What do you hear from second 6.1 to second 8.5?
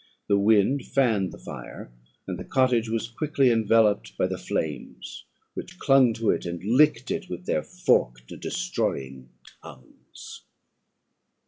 to it, and licked it with their forked and